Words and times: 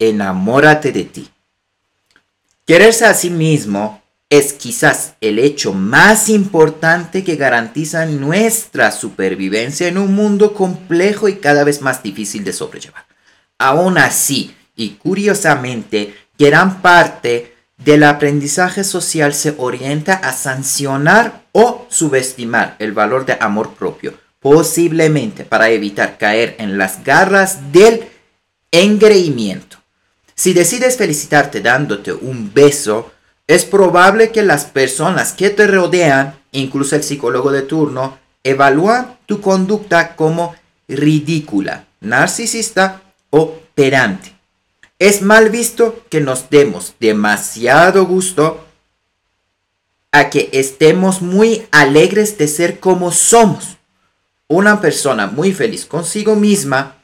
enamórate 0.00 0.90
de 0.90 1.04
ti. 1.04 1.28
Quererse 2.66 3.04
a 3.04 3.14
sí 3.14 3.30
mismo 3.30 4.02
es 4.28 4.52
quizás 4.52 5.14
el 5.20 5.40
hecho 5.40 5.72
más 5.72 6.28
importante 6.28 7.24
que 7.24 7.36
garantiza 7.36 8.06
nuestra 8.06 8.92
supervivencia 8.92 9.88
en 9.88 9.98
un 9.98 10.14
mundo 10.14 10.54
complejo 10.54 11.28
y 11.28 11.36
cada 11.36 11.64
vez 11.64 11.82
más 11.82 12.02
difícil 12.02 12.44
de 12.44 12.52
sobrellevar. 12.52 13.06
Aún 13.58 13.98
así, 13.98 14.54
y 14.76 14.90
curiosamente, 14.90 16.14
gran 16.38 16.80
parte 16.80 17.56
del 17.76 18.04
aprendizaje 18.04 18.84
social 18.84 19.34
se 19.34 19.54
orienta 19.58 20.14
a 20.14 20.32
sancionar 20.32 21.42
o 21.52 21.86
subestimar 21.90 22.76
el 22.78 22.92
valor 22.92 23.26
de 23.26 23.36
amor 23.40 23.74
propio, 23.74 24.14
posiblemente 24.38 25.44
para 25.44 25.70
evitar 25.70 26.18
caer 26.18 26.54
en 26.58 26.78
las 26.78 27.02
garras 27.02 27.72
del 27.72 28.08
engreimiento. 28.70 29.79
Si 30.40 30.54
decides 30.54 30.96
felicitarte 30.96 31.60
dándote 31.60 32.14
un 32.14 32.50
beso, 32.54 33.12
es 33.46 33.66
probable 33.66 34.30
que 34.30 34.42
las 34.42 34.64
personas 34.64 35.34
que 35.34 35.50
te 35.50 35.66
rodean, 35.66 36.34
incluso 36.50 36.96
el 36.96 37.02
psicólogo 37.02 37.52
de 37.52 37.60
turno, 37.60 38.18
evalúan 38.42 39.18
tu 39.26 39.42
conducta 39.42 40.16
como 40.16 40.54
ridícula, 40.88 41.84
narcisista 42.00 43.02
o 43.28 43.58
pedante. 43.74 44.34
Es 44.98 45.20
mal 45.20 45.50
visto 45.50 46.06
que 46.08 46.22
nos 46.22 46.48
demos 46.48 46.94
demasiado 46.98 48.06
gusto 48.06 48.66
a 50.10 50.30
que 50.30 50.48
estemos 50.54 51.20
muy 51.20 51.66
alegres 51.70 52.38
de 52.38 52.48
ser 52.48 52.80
como 52.80 53.12
somos. 53.12 53.76
Una 54.48 54.80
persona 54.80 55.26
muy 55.26 55.52
feliz 55.52 55.84
consigo 55.84 56.34
misma 56.34 56.96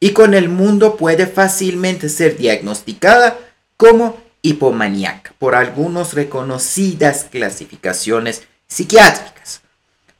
y 0.00 0.10
con 0.10 0.34
el 0.34 0.48
mundo 0.48 0.96
puede 0.96 1.26
fácilmente 1.26 2.08
ser 2.08 2.36
diagnosticada 2.36 3.38
como 3.76 4.18
hipomaníaca 4.42 5.34
por 5.38 5.54
algunas 5.54 6.12
reconocidas 6.12 7.26
clasificaciones 7.30 8.42
psiquiátricas. 8.66 9.62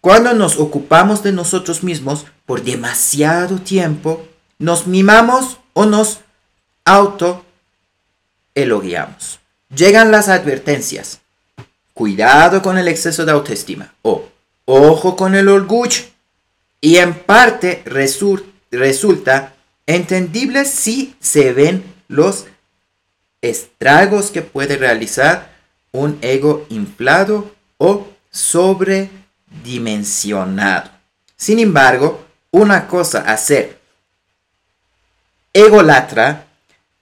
Cuando 0.00 0.34
nos 0.34 0.58
ocupamos 0.58 1.22
de 1.22 1.32
nosotros 1.32 1.82
mismos 1.82 2.26
por 2.46 2.62
demasiado 2.62 3.56
tiempo, 3.56 4.26
nos 4.58 4.86
mimamos 4.86 5.58
o 5.72 5.86
nos 5.86 6.20
auto 6.84 7.44
elogiamos. 8.54 9.40
Llegan 9.74 10.10
las 10.10 10.28
advertencias. 10.28 11.20
Cuidado 11.92 12.60
con 12.60 12.76
el 12.76 12.88
exceso 12.88 13.24
de 13.24 13.32
autoestima 13.32 13.94
o 14.02 14.28
ojo 14.64 15.16
con 15.16 15.34
el 15.34 15.48
orgullo. 15.48 16.02
Y 16.80 16.96
en 16.96 17.14
parte 17.14 17.82
resulta 18.70 19.53
Entendible 19.86 20.64
si 20.64 21.14
se 21.20 21.52
ven 21.52 21.84
los 22.08 22.46
estragos 23.42 24.30
que 24.30 24.40
puede 24.42 24.76
realizar 24.76 25.52
un 25.92 26.18
ego 26.22 26.66
inflado 26.70 27.54
o 27.76 28.08
sobredimensionado. 28.30 30.90
Sin 31.36 31.58
embargo, 31.58 32.24
una 32.50 32.88
cosa 32.88 33.18
a 33.20 33.36
ser 33.36 33.78
egolatra, 35.52 36.46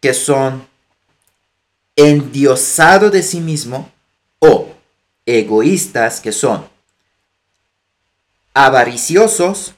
que 0.01 0.13
son 0.13 0.67
endiosado 1.97 3.11
de 3.11 3.23
sí 3.23 3.41
mismo, 3.41 3.91
o 4.41 4.75
egoístas, 5.25 6.21
que 6.21 6.33
son 6.33 6.69
avariciosos, 8.53 9.75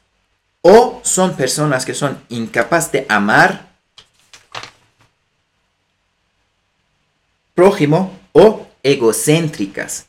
o 0.66 0.98
son 1.04 1.36
personas 1.36 1.84
que 1.84 1.92
son 1.92 2.18
incapaces 2.30 2.90
de 2.90 3.06
amar 3.10 3.68
prójimo 7.52 8.18
o 8.32 8.66
egocéntricas, 8.82 10.06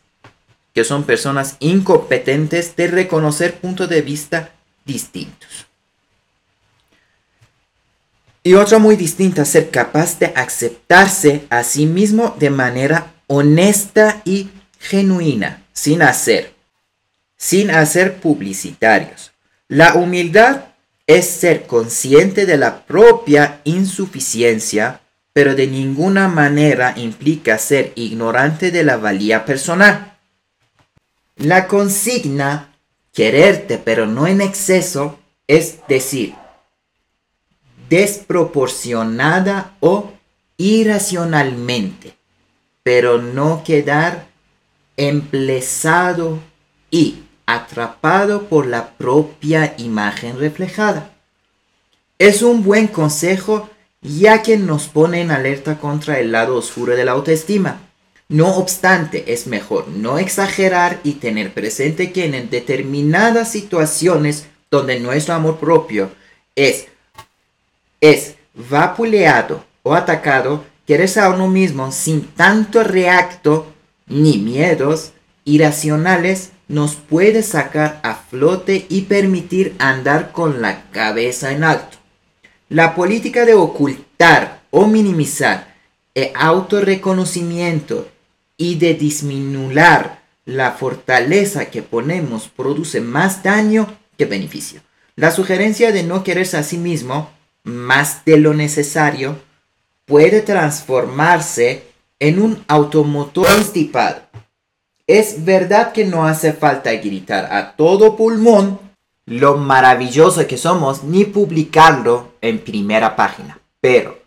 que 0.73 0.85
son 0.85 1.03
personas 1.03 1.57
incompetentes 1.59 2.73
de 2.77 2.87
reconocer 2.87 3.59
puntos 3.59 3.89
de 3.89 4.01
vista 4.01 4.53
distintos. 4.85 5.67
Y 8.41 8.53
otra 8.53 8.79
muy 8.79 8.95
distinta, 8.95 9.43
ser 9.43 9.69
capaz 9.69 10.19
de 10.19 10.27
aceptarse 10.37 11.45
a 11.49 11.63
sí 11.63 11.85
mismo 11.85 12.33
de 12.39 12.49
manera 12.49 13.13
honesta 13.27 14.21
y 14.23 14.51
genuina, 14.79 15.63
sin 15.73 16.01
hacer, 16.01 16.53
sin 17.35 17.71
hacer 17.71 18.21
publicitarios, 18.21 19.34
la 19.67 19.95
humildad 19.95 20.65
es 21.07 21.27
ser 21.27 21.65
consciente 21.67 22.45
de 22.45 22.57
la 22.57 22.85
propia 22.85 23.61
insuficiencia, 23.63 25.01
pero 25.33 25.55
de 25.55 25.67
ninguna 25.67 26.27
manera 26.27 26.93
implica 26.95 27.57
ser 27.57 27.91
ignorante 27.95 28.71
de 28.71 28.83
la 28.83 28.97
valía 28.97 29.45
personal. 29.45 30.17
La 31.35 31.67
consigna 31.67 32.75
quererte 33.13 33.77
pero 33.77 34.05
no 34.05 34.27
en 34.27 34.41
exceso 34.41 35.19
es 35.47 35.79
decir, 35.87 36.35
desproporcionada 37.89 39.75
o 39.79 40.11
irracionalmente, 40.57 42.17
pero 42.83 43.21
no 43.21 43.63
quedar 43.63 44.27
emplezado 44.97 46.39
y 46.89 47.24
atrapado 47.45 48.47
por 48.47 48.65
la 48.65 48.89
propia 48.91 49.75
imagen 49.77 50.39
reflejada. 50.39 51.11
Es 52.17 52.41
un 52.41 52.63
buen 52.63 52.87
consejo 52.87 53.69
ya 54.01 54.41
que 54.41 54.57
nos 54.57 54.87
pone 54.87 55.21
en 55.21 55.31
alerta 55.31 55.77
contra 55.77 56.19
el 56.19 56.31
lado 56.31 56.55
oscuro 56.55 56.95
de 56.95 57.05
la 57.05 57.13
autoestima. 57.13 57.81
No 58.27 58.57
obstante, 58.57 59.33
es 59.33 59.47
mejor 59.47 59.87
no 59.87 60.17
exagerar 60.17 60.99
y 61.03 61.13
tener 61.13 61.53
presente 61.53 62.11
que 62.11 62.25
en 62.25 62.49
determinadas 62.49 63.51
situaciones 63.51 64.47
donde 64.71 64.99
nuestro 64.99 65.35
amor 65.35 65.57
propio 65.57 66.11
es, 66.55 66.87
es 68.01 68.35
vapuleado 68.53 69.63
o 69.83 69.93
atacado, 69.93 70.63
quererse 70.87 71.19
a 71.19 71.29
uno 71.29 71.47
mismo 71.47 71.91
sin 71.91 72.25
tanto 72.27 72.83
reacto 72.83 73.71
ni 74.07 74.37
miedos 74.37 75.11
irracionales 75.45 76.51
nos 76.67 76.95
puede 76.95 77.43
sacar 77.43 77.99
a 78.03 78.15
flote 78.15 78.85
y 78.89 79.03
permitir 79.03 79.75
andar 79.79 80.31
con 80.31 80.61
la 80.61 80.89
cabeza 80.91 81.51
en 81.51 81.63
alto. 81.63 81.97
La 82.67 82.95
política 82.95 83.45
de 83.45 83.53
ocultar 83.53 84.63
o 84.71 84.87
minimizar 84.87 85.75
el 86.15 86.31
autorreconocimiento 86.35 88.09
y 88.57 88.75
de 88.75 88.95
disminuir 88.95 90.09
la 90.45 90.71
fortaleza 90.71 91.65
que 91.65 91.81
ponemos 91.83 92.47
produce 92.47 93.01
más 93.01 93.43
daño 93.43 93.87
que 94.17 94.25
beneficio. 94.25 94.81
La 95.15 95.31
sugerencia 95.31 95.91
de 95.91 96.03
no 96.03 96.23
quererse 96.23 96.57
a 96.57 96.63
sí 96.63 96.77
mismo 96.77 97.29
más 97.63 98.25
de 98.25 98.37
lo 98.37 98.53
necesario 98.53 99.37
puede 100.05 100.41
transformarse 100.41 101.83
en 102.19 102.41
un 102.41 102.63
automotor 102.67 103.47
constipado 103.47 104.24
es 105.07 105.45
verdad 105.45 105.91
que 105.91 106.05
no 106.05 106.25
hace 106.25 106.53
falta 106.53 106.91
gritar 106.93 107.53
a 107.53 107.75
todo 107.75 108.15
pulmón 108.15 108.79
lo 109.25 109.57
maravilloso 109.57 110.45
que 110.47 110.57
somos 110.57 111.03
ni 111.03 111.25
publicarlo 111.25 112.33
en 112.41 112.59
primera 112.59 113.15
página, 113.15 113.59
pero 113.81 114.19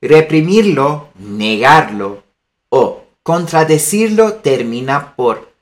reprimirlo, 0.00 1.08
negarlo 1.18 2.22
o 2.68 3.02
contradecirlo 3.22 4.34
termina 4.34 5.14
por 5.14 5.52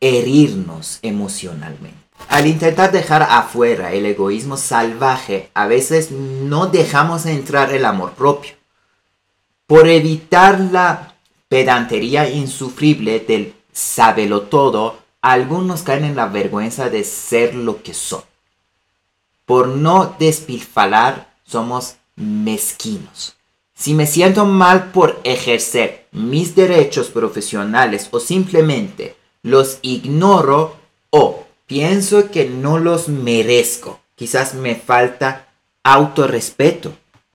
herirnos 0.00 0.98
emocionalmente. 1.02 2.02
Al 2.28 2.46
intentar 2.46 2.92
dejar 2.92 3.22
afuera 3.22 3.92
el 3.92 4.06
egoísmo 4.06 4.56
salvaje, 4.56 5.50
a 5.54 5.66
veces 5.66 6.10
no 6.10 6.66
dejamos 6.66 7.26
entrar 7.26 7.72
el 7.72 7.84
amor 7.84 8.12
propio. 8.12 8.54
Por 9.66 9.88
evitar 9.88 10.58
la 10.60 11.14
pedantería 11.48 12.28
insufrible 12.30 13.20
del 13.20 13.54
sábelo 13.72 14.42
todo, 14.42 14.98
algunos 15.20 15.82
caen 15.82 16.04
en 16.04 16.16
la 16.16 16.26
vergüenza 16.26 16.90
de 16.90 17.04
ser 17.04 17.54
lo 17.54 17.82
que 17.82 17.94
son. 17.94 18.22
Por 19.44 19.68
no 19.68 20.14
despilfalar, 20.18 21.34
somos 21.44 21.96
mezquinos. 22.16 23.34
Si 23.74 23.94
me 23.94 24.06
siento 24.06 24.44
mal 24.44 24.92
por 24.92 25.20
ejercer 25.24 26.06
mis 26.12 26.54
derechos 26.54 27.08
profesionales 27.08 28.08
o 28.12 28.20
simplemente 28.20 29.16
los 29.42 29.78
ignoro 29.82 30.76
o 31.10 31.44
pienso 31.66 32.30
que 32.30 32.48
no 32.48 32.78
los 32.78 33.08
merezco, 33.08 34.00
quizás 34.14 34.54
me 34.54 34.76
falta 34.76 35.48
autorrespeto. 35.82 36.94